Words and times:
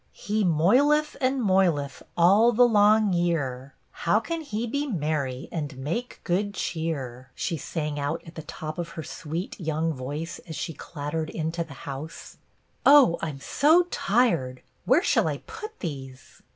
"'He 0.29 0.43
moileth 0.43 1.15
and 1.21 1.39
moileth 1.43 2.01
all 2.17 2.51
the 2.51 2.67
long 2.67 3.13
year, 3.13 3.75
How 3.91 4.19
cap 4.19 4.41
he 4.41 4.65
be 4.65 4.87
merry 4.87 5.47
and 5.51 5.69
mal^e 5.75 6.13
good 6.23 6.53
chee^?'" 6.53 6.57
BETTY 6.63 6.93
BAIRD 6.95 7.25
32 7.25 7.27
she 7.35 7.57
sang 7.57 7.99
out 7.99 8.23
at 8.25 8.33
the 8.33 8.41
top 8.41 8.79
of 8.79 8.89
her 8.97 9.03
sweet 9.03 9.59
young 9.59 9.93
voice 9.93 10.39
as 10.47 10.55
she 10.55 10.73
clattered 10.73 11.29
into 11.29 11.63
the 11.63 11.75
house." 11.85 12.37
Oh, 12.83 13.19
I 13.21 13.29
'm 13.29 13.39
so 13.41 13.83
tired. 13.91 14.63
Where 14.85 15.03
shall 15.03 15.27
I 15.27 15.37
put 15.37 15.81
these 15.81 16.41